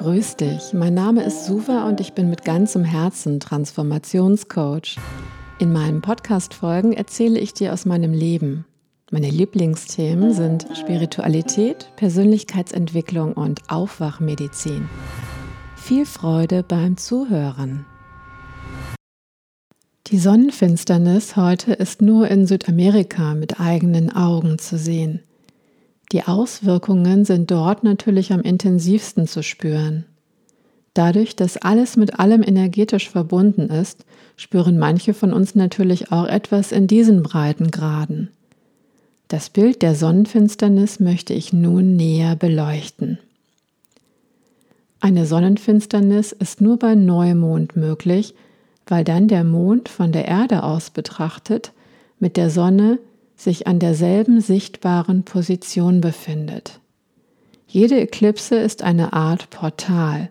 Grüß 0.00 0.36
dich, 0.36 0.72
mein 0.72 0.94
Name 0.94 1.22
ist 1.24 1.44
Suva 1.44 1.86
und 1.86 2.00
ich 2.00 2.14
bin 2.14 2.30
mit 2.30 2.42
ganzem 2.42 2.84
Herzen 2.84 3.38
Transformationscoach. 3.38 4.96
In 5.58 5.74
meinen 5.74 6.00
Podcast-Folgen 6.00 6.94
erzähle 6.94 7.38
ich 7.38 7.52
dir 7.52 7.74
aus 7.74 7.84
meinem 7.84 8.14
Leben. 8.14 8.64
Meine 9.10 9.28
Lieblingsthemen 9.28 10.32
sind 10.32 10.66
Spiritualität, 10.72 11.90
Persönlichkeitsentwicklung 11.96 13.34
und 13.34 13.60
Aufwachmedizin. 13.68 14.88
Viel 15.76 16.06
Freude 16.06 16.62
beim 16.62 16.96
Zuhören. 16.96 17.84
Die 20.06 20.18
Sonnenfinsternis 20.18 21.36
heute 21.36 21.74
ist 21.74 22.00
nur 22.00 22.26
in 22.28 22.46
Südamerika 22.46 23.34
mit 23.34 23.60
eigenen 23.60 24.10
Augen 24.10 24.58
zu 24.58 24.78
sehen. 24.78 25.20
Die 26.12 26.24
Auswirkungen 26.24 27.24
sind 27.24 27.50
dort 27.50 27.84
natürlich 27.84 28.32
am 28.32 28.40
intensivsten 28.40 29.26
zu 29.26 29.42
spüren. 29.42 30.04
Dadurch, 30.94 31.36
dass 31.36 31.56
alles 31.56 31.96
mit 31.96 32.18
allem 32.18 32.42
energetisch 32.42 33.08
verbunden 33.08 33.68
ist, 33.68 34.04
spüren 34.36 34.78
manche 34.78 35.14
von 35.14 35.32
uns 35.32 35.54
natürlich 35.54 36.10
auch 36.10 36.26
etwas 36.26 36.72
in 36.72 36.88
diesen 36.88 37.22
Breitengraden. 37.22 38.30
Das 39.28 39.50
Bild 39.50 39.82
der 39.82 39.94
Sonnenfinsternis 39.94 40.98
möchte 40.98 41.32
ich 41.32 41.52
nun 41.52 41.94
näher 41.94 42.34
beleuchten. 42.34 43.18
Eine 44.98 45.24
Sonnenfinsternis 45.24 46.32
ist 46.32 46.60
nur 46.60 46.78
bei 46.78 46.96
Neumond 46.96 47.76
möglich, 47.76 48.34
weil 48.86 49.04
dann 49.04 49.28
der 49.28 49.44
Mond 49.44 49.88
von 49.88 50.10
der 50.10 50.26
Erde 50.26 50.64
aus 50.64 50.90
betrachtet 50.90 51.72
mit 52.18 52.36
der 52.36 52.50
Sonne 52.50 52.98
sich 53.40 53.66
an 53.66 53.78
derselben 53.78 54.40
sichtbaren 54.40 55.24
Position 55.24 56.00
befindet. 56.00 56.80
Jede 57.66 57.98
Eklipse 57.98 58.56
ist 58.56 58.82
eine 58.82 59.12
Art 59.12 59.48
Portal. 59.50 60.30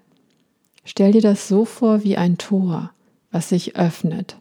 Stell 0.84 1.14
dir 1.14 1.22
das 1.22 1.48
so 1.48 1.66
vor 1.66 2.04
wie 2.04 2.18
ein 2.18 2.38
Tor, 2.38 2.92
was 3.32 3.50
sich 3.50 3.76
öffnet. 3.78 4.38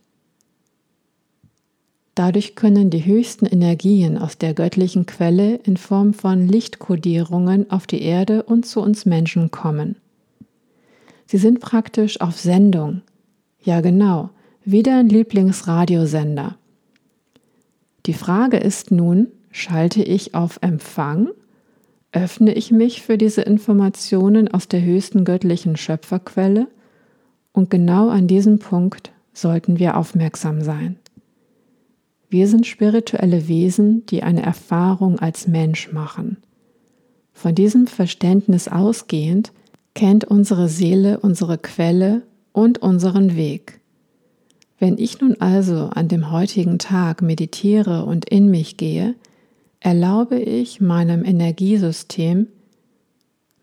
Dadurch 2.14 2.56
können 2.56 2.91
die 2.91 3.05
höchsten 3.05 3.47
Energien 3.47 4.19
aus 4.19 4.38
der 4.38 4.52
göttlichen 4.52 5.06
Quelle 5.06 5.55
in 5.55 5.77
Form 5.77 6.12
von 6.12 6.48
Lichtkodierungen 6.48 7.70
auf 7.70 7.86
die 7.86 8.03
Erde 8.03 8.42
und 8.42 8.66
zu 8.66 8.80
uns 8.80 9.06
Menschen 9.06 9.50
kommen. 9.50 9.97
Sie 11.27 11.38
sind 11.38 11.60
praktisch 11.60 12.20
auf 12.20 12.38
Sendung. 12.38 13.03
Ja 13.62 13.80
genau, 13.80 14.30
wie 14.64 14.82
dein 14.82 15.08
Lieblingsradiosender. 15.08 16.56
Die 18.08 18.14
Frage 18.14 18.56
ist 18.56 18.90
nun, 18.90 19.26
schalte 19.50 20.02
ich 20.02 20.34
auf 20.34 20.60
Empfang? 20.62 21.28
Öffne 22.10 22.54
ich 22.54 22.72
mich 22.72 23.02
für 23.02 23.18
diese 23.18 23.42
Informationen 23.42 24.48
aus 24.48 24.66
der 24.66 24.82
höchsten 24.82 25.26
göttlichen 25.26 25.76
Schöpferquelle? 25.76 26.68
Und 27.52 27.68
genau 27.68 28.08
an 28.08 28.26
diesem 28.26 28.60
Punkt 28.60 29.12
sollten 29.34 29.78
wir 29.78 29.98
aufmerksam 29.98 30.62
sein. 30.62 30.96
Wir 32.30 32.48
sind 32.48 32.66
spirituelle 32.66 33.46
Wesen, 33.46 34.06
die 34.06 34.22
eine 34.22 34.42
Erfahrung 34.42 35.18
als 35.18 35.46
Mensch 35.46 35.92
machen. 35.92 36.38
Von 37.34 37.54
diesem 37.54 37.86
Verständnis 37.86 38.68
ausgehend 38.68 39.52
kennt 39.92 40.24
unsere 40.24 40.70
Seele 40.70 41.20
unsere 41.20 41.58
Quelle 41.58 42.22
und 42.52 42.78
unseren 42.78 43.36
Weg. 43.36 43.77
Wenn 44.78 44.96
ich 44.98 45.20
nun 45.20 45.40
also 45.40 45.86
an 45.86 46.08
dem 46.08 46.30
heutigen 46.30 46.78
Tag 46.78 47.22
meditiere 47.22 48.04
und 48.04 48.28
in 48.28 48.48
mich 48.50 48.76
gehe, 48.76 49.14
erlaube 49.80 50.38
ich 50.38 50.80
meinem 50.80 51.24
Energiesystem, 51.24 52.46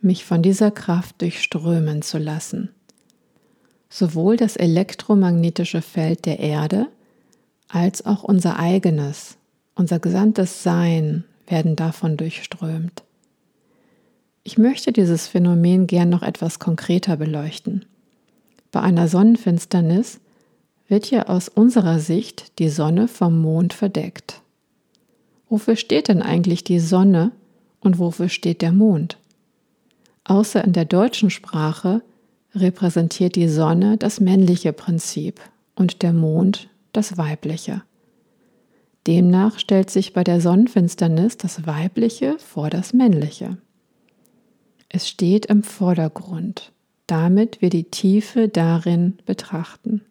mich 0.02 0.26
von 0.26 0.42
dieser 0.42 0.72
Kraft 0.72 1.22
durchströmen 1.22 2.02
zu 2.02 2.18
lassen. 2.18 2.70
Sowohl 3.90 4.36
das 4.38 4.56
elektromagnetische 4.56 5.82
Feld 5.82 6.26
der 6.26 6.40
Erde 6.40 6.88
als 7.70 8.06
auch 8.06 8.24
unser 8.24 8.60
eigenes, 8.60 9.38
unser 9.74 10.00
gesamtes 10.00 10.64
Sein 10.64 11.24
werden 11.48 11.76
davon 11.76 12.18
durchströmt. 12.18 13.04
Ich 14.44 14.58
möchte 14.58 14.92
dieses 14.92 15.28
Phänomen 15.28 15.88
gern 15.88 16.10
noch 16.10 16.22
etwas 16.22 16.60
konkreter 16.60 17.18
beleuchten. 17.18 17.86
Bei 18.72 18.82
einer 18.82 19.08
Sonnenfinsternis 19.08 20.20
wird 20.88 21.10
ja 21.12 21.28
aus 21.28 21.50
unserer 21.50 22.00
Sicht 22.00 22.60
die 22.60 22.70
Sonne 22.70 23.08
vom 23.08 23.42
Mond 23.42 23.74
verdeckt. 23.74 24.42
Wofür 25.50 25.76
steht 25.76 26.08
denn 26.08 26.22
eigentlich 26.22 26.64
die 26.64 26.80
Sonne 26.80 27.32
und 27.80 28.00
wofür 28.00 28.30
steht 28.30 28.62
der 28.62 28.72
Mond? 28.72 29.18
Außer 30.24 30.64
in 30.64 30.74
der 30.74 30.86
deutschen 30.86 31.30
Sprache 31.30 32.02
repräsentiert 32.54 33.36
die 33.36 33.48
Sonne 33.48 33.98
das 33.98 34.20
männliche 34.20 34.74
Prinzip 34.74 35.40
und 35.76 36.02
der 36.02 36.14
Mond 36.14 36.70
das 36.94 37.18
weibliche. 37.18 37.84
Demnach 39.08 39.60
stellt 39.60 39.92
sich 39.92 40.14
bei 40.14 40.24
der 40.24 40.42
Sonnenfinsternis 40.42 41.38
das 41.38 41.68
weibliche 41.68 42.38
vor 42.40 42.70
das 42.70 42.94
männliche. 42.94 43.58
Es 44.90 45.08
steht 45.08 45.46
im 45.46 45.62
Vordergrund, 45.62 46.72
damit 47.06 47.62
wir 47.62 47.70
die 47.70 47.84
Tiefe 47.84 48.48
darin 48.48 49.18
betrachten. 49.26 50.02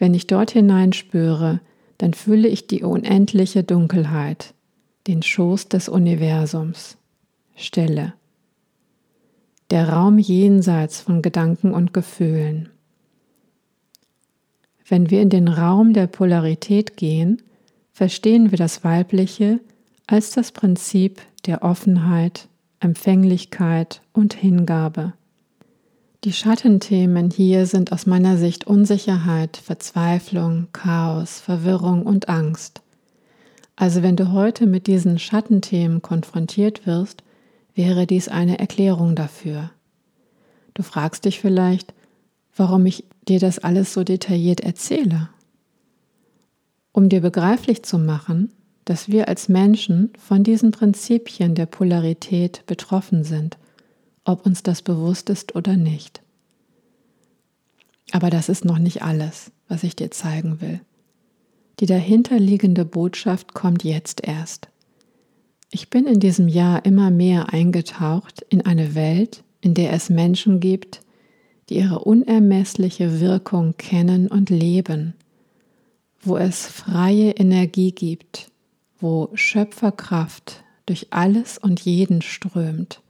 Wenn 0.00 0.14
ich 0.14 0.26
dort 0.26 0.50
hineinspüre, 0.50 1.60
dann 1.98 2.14
fühle 2.14 2.48
ich 2.48 2.66
die 2.66 2.82
unendliche 2.82 3.62
Dunkelheit, 3.62 4.54
den 5.06 5.22
Schoß 5.22 5.68
des 5.68 5.90
Universums, 5.90 6.96
Stille, 7.54 8.14
der 9.70 9.90
Raum 9.90 10.18
jenseits 10.18 11.02
von 11.02 11.20
Gedanken 11.20 11.74
und 11.74 11.92
Gefühlen. 11.92 12.70
Wenn 14.88 15.10
wir 15.10 15.20
in 15.20 15.28
den 15.28 15.48
Raum 15.48 15.92
der 15.92 16.06
Polarität 16.06 16.96
gehen, 16.96 17.42
verstehen 17.92 18.50
wir 18.50 18.58
das 18.58 18.82
Weibliche 18.82 19.60
als 20.06 20.30
das 20.30 20.50
Prinzip 20.50 21.20
der 21.44 21.62
Offenheit, 21.62 22.48
Empfänglichkeit 22.80 24.00
und 24.14 24.32
Hingabe. 24.32 25.12
Die 26.22 26.34
Schattenthemen 26.34 27.30
hier 27.30 27.64
sind 27.64 27.92
aus 27.92 28.04
meiner 28.04 28.36
Sicht 28.36 28.66
Unsicherheit, 28.66 29.56
Verzweiflung, 29.56 30.68
Chaos, 30.70 31.40
Verwirrung 31.40 32.04
und 32.04 32.28
Angst. 32.28 32.82
Also 33.74 34.02
wenn 34.02 34.16
du 34.16 34.30
heute 34.30 34.66
mit 34.66 34.86
diesen 34.86 35.18
Schattenthemen 35.18 36.02
konfrontiert 36.02 36.86
wirst, 36.86 37.22
wäre 37.74 38.06
dies 38.06 38.28
eine 38.28 38.58
Erklärung 38.58 39.14
dafür. 39.14 39.70
Du 40.74 40.82
fragst 40.82 41.24
dich 41.24 41.40
vielleicht, 41.40 41.94
warum 42.54 42.84
ich 42.84 43.06
dir 43.26 43.40
das 43.40 43.58
alles 43.58 43.94
so 43.94 44.04
detailliert 44.04 44.60
erzähle. 44.60 45.30
Um 46.92 47.08
dir 47.08 47.22
begreiflich 47.22 47.82
zu 47.82 47.96
machen, 47.96 48.52
dass 48.84 49.08
wir 49.08 49.26
als 49.26 49.48
Menschen 49.48 50.10
von 50.18 50.44
diesen 50.44 50.70
Prinzipien 50.70 51.54
der 51.54 51.64
Polarität 51.64 52.62
betroffen 52.66 53.24
sind– 53.24 53.56
ob 54.24 54.46
uns 54.46 54.62
das 54.62 54.82
bewusst 54.82 55.30
ist 55.30 55.54
oder 55.54 55.76
nicht. 55.76 56.22
Aber 58.12 58.30
das 58.30 58.48
ist 58.48 58.64
noch 58.64 58.78
nicht 58.78 59.02
alles, 59.02 59.52
was 59.68 59.84
ich 59.84 59.96
dir 59.96 60.10
zeigen 60.10 60.60
will. 60.60 60.80
Die 61.78 61.86
dahinterliegende 61.86 62.84
Botschaft 62.84 63.54
kommt 63.54 63.84
jetzt 63.84 64.26
erst. 64.26 64.68
Ich 65.70 65.88
bin 65.88 66.06
in 66.06 66.20
diesem 66.20 66.48
Jahr 66.48 66.84
immer 66.84 67.10
mehr 67.10 67.52
eingetaucht 67.52 68.44
in 68.48 68.62
eine 68.62 68.94
Welt, 68.94 69.44
in 69.60 69.74
der 69.74 69.92
es 69.92 70.10
Menschen 70.10 70.60
gibt, 70.60 71.00
die 71.68 71.76
ihre 71.76 72.00
unermessliche 72.00 73.20
Wirkung 73.20 73.76
kennen 73.76 74.26
und 74.26 74.50
leben, 74.50 75.14
wo 76.20 76.36
es 76.36 76.66
freie 76.66 77.30
Energie 77.30 77.92
gibt, 77.92 78.50
wo 78.98 79.30
Schöpferkraft 79.34 80.64
durch 80.86 81.06
alles 81.10 81.56
und 81.56 81.80
jeden 81.80 82.20
strömt 82.20 83.00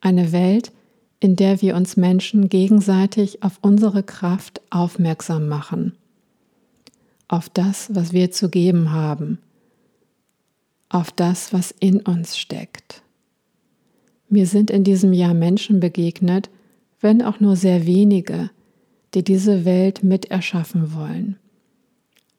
eine 0.00 0.32
Welt, 0.32 0.72
in 1.20 1.36
der 1.36 1.62
wir 1.62 1.76
uns 1.76 1.96
Menschen 1.96 2.48
gegenseitig 2.48 3.42
auf 3.42 3.58
unsere 3.62 4.02
Kraft 4.02 4.60
aufmerksam 4.70 5.48
machen, 5.48 5.94
auf 7.28 7.48
das, 7.48 7.94
was 7.94 8.12
wir 8.12 8.30
zu 8.30 8.48
geben 8.48 8.92
haben, 8.92 9.38
auf 10.88 11.10
das, 11.10 11.52
was 11.52 11.74
in 11.80 12.00
uns 12.00 12.36
steckt. 12.36 13.02
Mir 14.28 14.46
sind 14.46 14.70
in 14.70 14.84
diesem 14.84 15.12
Jahr 15.12 15.34
Menschen 15.34 15.80
begegnet, 15.80 16.50
wenn 17.00 17.22
auch 17.22 17.40
nur 17.40 17.56
sehr 17.56 17.86
wenige, 17.86 18.50
die 19.14 19.24
diese 19.24 19.64
Welt 19.64 20.02
mit 20.02 20.26
erschaffen 20.26 20.94
wollen. 20.94 21.36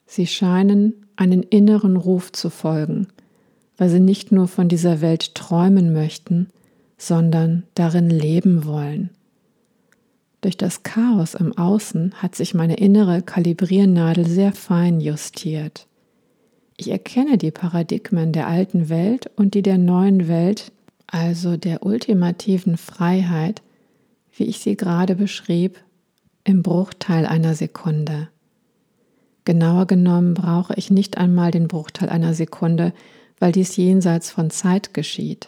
Sie 0.06 0.28
scheinen 0.28 0.94
einen 1.16 1.44
inneren 1.44 1.98
Ruf 1.98 2.32
zu 2.32 2.50
folgen, 2.50 3.08
weil 3.78 3.90
sie 3.90 4.00
nicht 4.00 4.32
nur 4.32 4.48
von 4.48 4.70
dieser 4.70 5.02
Welt 5.02 5.36
träumen 5.36 5.94
möchten, 5.94 6.48
sondern 6.98 7.64
darin 7.76 8.10
leben 8.10 8.66
wollen. 8.66 9.12
Durch 10.42 10.58
das 10.58 10.84
Chaos 10.84 11.34
im 11.34 11.58
Außen 11.58 12.16
hat 12.16 12.36
sich 12.36 12.54
meine 12.54 12.78
innere 12.78 13.22
Kalibriernadel 13.22 14.28
sehr 14.28 14.54
fein 14.54 15.02
justiert. 15.02 15.88
Ich 16.78 16.92
erkenne 16.92 17.38
die 17.38 17.52
Paradigmen 17.52 18.34
der 18.34 18.48
alten 18.48 18.90
Welt 18.90 19.32
und 19.36 19.56
die 19.56 19.64
der 19.64 19.78
neuen 19.78 20.28
Welt 20.28 20.72
also 21.08 21.56
der 21.58 21.86
ultimativen 21.86 22.78
Freiheit, 22.78 23.62
wie 24.36 24.44
ich 24.44 24.60
sie 24.60 24.76
gerade 24.76 25.16
beschrieb, 25.16 25.80
im 26.44 26.62
Bruchteil 26.62 27.26
einer 27.26 27.56
Sekunde. 27.56 28.30
Genauer 29.46 29.88
genommen 29.88 30.34
brauche 30.34 30.74
ich 30.76 30.92
nicht 30.92 31.18
einmal 31.18 31.52
den 31.52 31.70
Bruchteil 31.70 32.10
einer 32.10 32.34
Sekunde, 32.34 32.94
weil 33.40 33.54
dies 33.54 33.78
jenseits 33.78 34.30
von 34.30 34.50
Zeit 34.50 34.94
geschieht. 34.94 35.48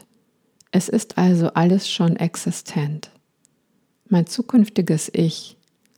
Es 0.71 0.87
ist 0.87 1.17
also 1.17 1.47
alles 1.53 1.89
schon 1.89 2.15
existent. 2.15 3.09
Mein 4.07 4.27
zukünftiges 4.27 5.09
Ich 5.13 5.57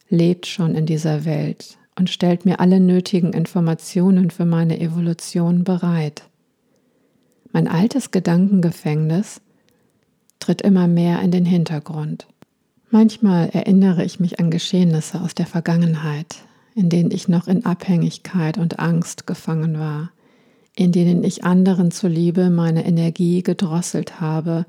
lebt 0.10 0.46
schon 0.46 0.76
in 0.76 0.86
dieser 0.86 1.26
Welt 1.26 1.78
und 1.98 2.10
stellt 2.10 2.46
mir 2.46 2.60
alle 2.60 2.80
nötigen 2.80 3.34
Informationen 3.34 4.32
für 4.32 4.46
meine 4.46 4.80
Evolution 4.80 5.64
bereit. 5.64 6.24
Mein 7.52 7.68
altes 7.68 8.12
Gedankengefängnis 8.12 9.42
tritt 10.40 10.62
immer 10.62 10.88
mehr 10.88 11.22
in 11.22 11.32
den 11.32 11.46
Hintergrund. 11.46 12.28
Manchmal 12.90 13.50
erinnere 13.50 14.04
ich 14.04 14.20
mich 14.20 14.40
an 14.40 14.52
Geschehnisse 14.52 15.22
aus 15.22 15.36
der 15.36 15.46
Vergangenheit, 15.46 16.38
in 16.76 16.90
denen 16.90 17.12
ich 17.12 17.28
noch 17.28 17.48
in 17.48 17.66
Abhängigkeit 17.66 18.58
und 18.58 18.80
Angst 18.80 19.28
gefangen 19.28 19.80
war, 19.80 20.12
in 20.76 20.92
denen 20.92 21.24
ich 21.24 21.44
anderen 21.44 21.92
zuliebe 21.92 22.50
meine 22.50 22.86
Energie 22.86 23.44
gedrosselt 23.44 24.22
habe 24.22 24.66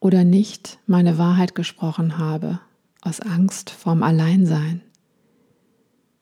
oder 0.00 0.24
nicht 0.24 0.78
meine 0.86 1.18
Wahrheit 1.18 1.54
gesprochen 1.54 2.18
habe, 2.18 2.60
aus 3.00 3.20
Angst 3.20 3.70
vorm 3.70 4.02
Alleinsein. 4.02 4.82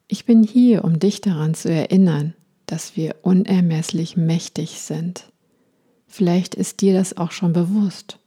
Ich 0.07 0.27
bin 0.27 0.43
hier, 0.43 0.85
um 0.85 0.99
dich 0.99 1.21
daran 1.21 1.55
zu 1.55 1.71
erinnern, 1.71 2.35
dass 2.67 2.97
wir 2.97 3.17
unermesslich 3.23 4.17
mächtig 4.17 4.81
sind. 4.81 5.33
Vielleicht 6.07 6.55
ist 6.55 6.81
dir 6.81 6.95
das 6.95 7.17
auch 7.17 7.33
schon 7.33 7.53
bewusst. 7.53 8.19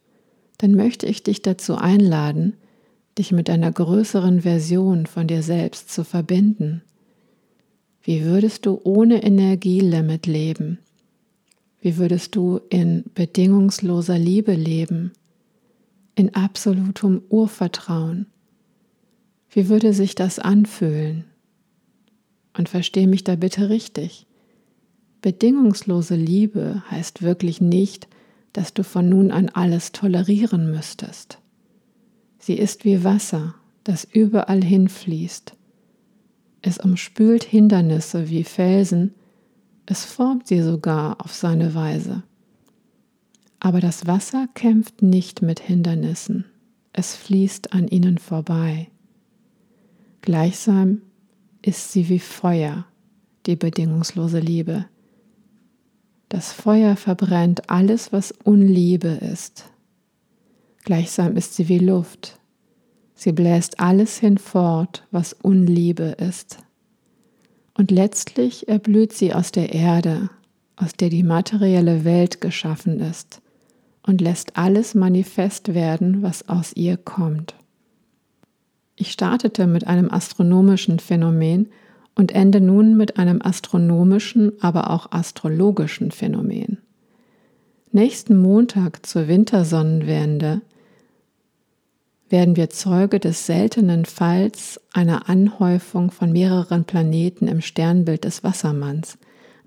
Dann 0.57 0.71
möchte 0.73 1.05
ich 1.05 1.23
dich 1.23 1.41
dazu 1.43 1.75
einladen, 1.75 2.57
dich 3.17 3.31
mit 3.31 3.49
einer 3.49 3.71
größeren 3.71 4.41
Version 4.41 5.05
von 5.05 5.27
dir 5.27 5.43
selbst 5.43 5.91
zu 5.91 6.03
verbinden. 6.03 6.81
Wie 8.01 8.23
würdest 8.25 8.65
du 8.65 8.79
ohne 8.83 9.23
Energielimit 9.23 10.27
leben? 10.27 10.79
Wie 11.87 11.95
würdest 11.95 12.35
du 12.35 12.59
in 12.69 13.05
bedingungsloser 13.13 14.19
Liebe 14.19 14.53
leben? 14.53 15.13
In 16.15 16.35
absolutem 16.35 17.21
Urvertrauen? 17.29 18.25
Wie 19.49 19.69
würde 19.69 19.93
sich 19.93 20.13
das 20.13 20.37
anfühlen? 20.37 21.23
Und 22.57 22.67
verstehe 22.67 23.07
mich 23.07 23.23
da 23.23 23.37
bitte 23.37 23.69
richtig. 23.69 24.27
Bedingungslose 25.21 26.17
Liebe 26.17 26.83
heißt 26.91 27.21
wirklich 27.21 27.61
nicht, 27.61 28.09
dass 28.51 28.73
du 28.73 28.83
von 28.83 29.07
nun 29.07 29.31
an 29.31 29.47
alles 29.47 29.93
tolerieren 29.93 30.69
müsstest. 30.69 31.39
Sie 32.37 32.55
ist 32.55 32.83
wie 32.83 33.05
Wasser, 33.05 33.55
das 33.85 34.03
überall 34.03 34.61
hinfließt. 34.61 35.53
Es 36.61 36.79
umspült 36.79 37.45
Hindernisse 37.45 38.29
wie 38.29 38.43
Felsen, 38.43 39.13
es 39.87 40.05
formt 40.05 40.47
sie 40.47 40.61
sogar 40.61 41.19
auf 41.23 41.33
seine 41.33 41.73
Weise. 41.73 42.21
Aber 43.59 43.79
das 43.79 44.05
Wasser 44.05 44.47
kämpft 44.53 45.01
nicht 45.01 45.41
mit 45.41 45.59
Hindernissen, 45.59 46.45
es 46.93 47.15
fließt 47.15 47.73
an 47.73 47.87
ihnen 47.87 48.19
vorbei. 48.19 48.89
Gleichsam 50.21 51.01
ist 51.61 51.91
sie 51.91 52.09
wie 52.09 52.19
Feuer, 52.19 52.85
die 53.45 53.55
bedingungslose 53.55 54.39
Liebe. 54.39 54.85
Das 56.29 56.51
Feuer 56.51 56.97
verbrennt 56.97 57.69
alles, 57.69 58.11
was 58.11 58.33
Unliebe 58.43 59.07
ist. 59.07 59.71
Gleichsam 60.83 61.37
ist 61.37 61.55
sie 61.55 61.69
wie 61.69 61.79
Luft. 61.79 62.39
Sie 63.15 63.31
bläst 63.31 63.79
alles 63.79 64.17
hinfort, 64.17 65.07
was 65.11 65.33
Unliebe 65.33 66.15
ist. 66.19 66.59
Und 67.77 67.91
letztlich 67.91 68.67
erblüht 68.67 69.13
sie 69.13 69.33
aus 69.33 69.51
der 69.51 69.73
Erde, 69.73 70.31
aus 70.75 70.93
der 70.93 71.09
die 71.09 71.23
materielle 71.23 72.03
Welt 72.03 72.41
geschaffen 72.41 72.99
ist, 72.99 73.39
und 74.01 74.19
lässt 74.19 74.57
alles 74.57 74.95
manifest 74.95 75.73
werden, 75.73 76.23
was 76.23 76.49
aus 76.49 76.73
ihr 76.75 76.97
kommt. 76.97 77.55
Ich 78.95 79.11
startete 79.11 79.67
mit 79.67 79.85
einem 79.85 80.09
astronomischen 80.09 80.97
Phänomen 80.97 81.67
und 82.15 82.31
ende 82.31 82.61
nun 82.61 82.97
mit 82.97 83.17
einem 83.17 83.43
astronomischen, 83.43 84.53
aber 84.59 84.89
auch 84.89 85.11
astrologischen 85.11 86.09
Phänomen. 86.09 86.79
Nächsten 87.91 88.37
Montag 88.37 89.05
zur 89.05 89.27
Wintersonnenwende 89.27 90.61
werden 92.29 92.55
wir 92.55 92.69
Zeuge 92.69 93.19
des 93.19 93.45
seltenen 93.45 94.05
Falls 94.05 94.81
einer 94.93 95.29
Anhäufung 95.29 96.11
von 96.11 96.31
mehreren 96.31 96.83
Planeten 96.83 97.47
im 97.47 97.61
Sternbild 97.61 98.25
des 98.25 98.43
Wassermanns. 98.43 99.17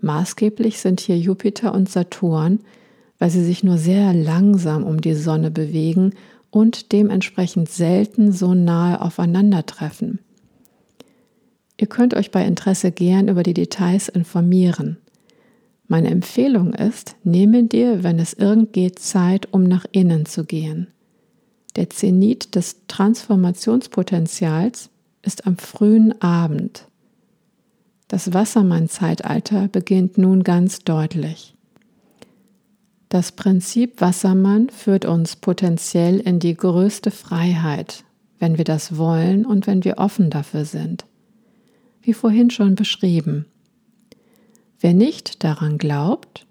Maßgeblich 0.00 0.78
sind 0.78 1.00
hier 1.00 1.18
Jupiter 1.18 1.74
und 1.74 1.88
Saturn, 1.88 2.60
weil 3.18 3.30
sie 3.30 3.44
sich 3.44 3.62
nur 3.62 3.78
sehr 3.78 4.12
langsam 4.12 4.84
um 4.84 5.00
die 5.00 5.14
Sonne 5.14 5.50
bewegen 5.50 6.14
und 6.50 6.92
dementsprechend 6.92 7.68
selten 7.68 8.32
so 8.32 8.54
nahe 8.54 9.00
aufeinandertreffen. 9.00 10.18
Ihr 11.78 11.86
könnt 11.86 12.14
euch 12.14 12.30
bei 12.30 12.44
Interesse 12.44 12.92
gern 12.92 13.28
über 13.28 13.42
die 13.42 13.54
Details 13.54 14.08
informieren. 14.08 14.98
Meine 15.88 16.10
Empfehlung 16.10 16.74
ist, 16.74 17.16
nehme 17.24 17.64
dir, 17.64 18.04
wenn 18.04 18.18
es 18.18 18.34
irgend 18.34 18.72
geht, 18.72 18.98
Zeit, 18.98 19.48
um 19.52 19.64
nach 19.64 19.86
innen 19.92 20.26
zu 20.26 20.44
gehen. 20.44 20.88
Der 21.76 21.88
Zenit 21.88 22.56
des 22.56 22.86
Transformationspotenzials 22.88 24.90
ist 25.22 25.46
am 25.46 25.56
frühen 25.56 26.20
Abend. 26.20 26.88
Das 28.08 28.32
Wassermann-Zeitalter 28.32 29.68
beginnt 29.68 30.18
nun 30.18 30.42
ganz 30.42 30.80
deutlich. 30.80 31.54
Das 33.08 33.30
Prinzip 33.32 34.00
Wassermann 34.00 34.68
führt 34.68 35.04
uns 35.04 35.36
potenziell 35.36 36.18
in 36.18 36.40
die 36.40 36.56
größte 36.56 37.12
Freiheit, 37.12 38.02
wenn 38.40 38.58
wir 38.58 38.64
das 38.64 38.96
wollen 38.96 39.46
und 39.46 39.68
wenn 39.68 39.84
wir 39.84 39.98
offen 39.98 40.30
dafür 40.30 40.64
sind. 40.64 41.04
Wie 42.02 42.14
vorhin 42.14 42.50
schon 42.50 42.74
beschrieben. 42.74 43.46
Wer 44.80 44.94
nicht 44.94 45.44
daran 45.44 45.78
glaubt, 45.78 46.46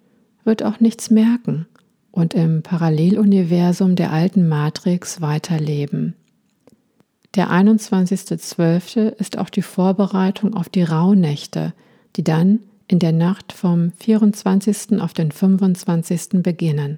wird 0.45 0.63
auch 0.63 0.79
nichts 0.79 1.09
merken 1.09 1.67
und 2.11 2.33
im 2.33 2.63
Paralleluniversum 2.63 3.95
der 3.95 4.11
alten 4.11 4.47
Matrix 4.47 5.21
weiterleben. 5.21 6.15
Der 7.35 7.51
21.12. 7.51 9.09
ist 9.09 9.37
auch 9.37 9.49
die 9.49 9.61
Vorbereitung 9.61 10.55
auf 10.55 10.69
die 10.69 10.83
Rauhnächte, 10.83 11.73
die 12.15 12.23
dann 12.23 12.59
in 12.87 12.99
der 12.99 13.11
Nacht 13.11 13.53
vom 13.53 13.91
24. 13.99 14.99
auf 14.99 15.13
den 15.13 15.31
25. 15.31 16.41
beginnen. 16.41 16.97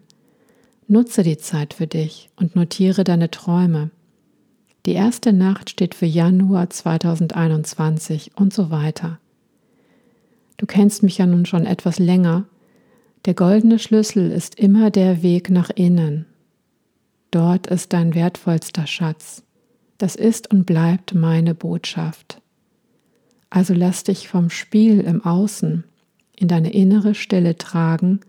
Nutze 0.87 1.23
die 1.23 1.37
Zeit 1.37 1.73
für 1.73 1.87
dich 1.87 2.29
und 2.37 2.55
notiere 2.55 3.03
deine 3.03 3.29
Träume. 3.29 3.91
Die 4.85 4.93
erste 4.93 5.31
Nacht 5.33 5.69
steht 5.69 5.93
für 5.93 6.05
Januar 6.05 6.69
2021 6.69 8.31
und 8.35 8.53
so 8.53 8.71
weiter. 8.71 9.19
Du 10.57 10.65
kennst 10.65 11.03
mich 11.03 11.17
ja 11.17 11.25
nun 11.25 11.45
schon 11.45 11.65
etwas 11.65 11.99
länger. 11.99 12.45
Der 13.25 13.35
goldene 13.35 13.77
Schlüssel 13.77 14.31
ist 14.31 14.55
immer 14.55 14.89
der 14.89 15.21
Weg 15.21 15.49
nach 15.49 15.69
innen. 15.69 16.25
Dort 17.29 17.67
ist 17.67 17.93
dein 17.93 18.15
wertvollster 18.15 18.87
Schatz. 18.87 19.43
Das 19.97 20.15
ist 20.15 20.51
und 20.51 20.65
bleibt 20.65 21.13
meine 21.13 21.53
Botschaft. 21.53 22.41
Also 23.51 23.73
lass 23.73 24.03
dich 24.03 24.27
vom 24.27 24.49
Spiel 24.49 25.01
im 25.01 25.23
Außen 25.23 25.83
in 26.35 26.47
deine 26.47 26.73
innere 26.73 27.13
Stille 27.13 27.57
tragen 27.57 28.21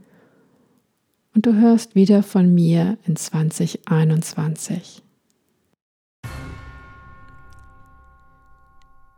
und 1.34 1.46
du 1.46 1.54
hörst 1.54 1.94
wieder 1.94 2.22
von 2.22 2.54
mir 2.54 2.98
in 3.06 3.16
2021. 3.16 5.02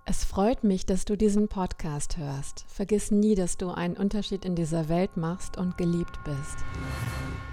Es 0.07 0.23
freut 0.23 0.65
mich, 0.65 0.85
dass 0.85 1.07
du 1.07 1.17
diesen 1.17 1.49
Podcast 1.49 2.19
hörst. 2.19 2.67
Vergiss 2.69 3.11
nie, 3.11 3.35
dass 3.35 3.57
du 3.57 3.71
einen 3.71 3.97
Unterschied 3.97 4.45
in 4.45 4.55
dieser 4.55 4.91
Welt 4.91 5.17
machst 5.17 5.57
und 5.57 5.79
geliebt 5.79 6.23
bist. 6.25 6.59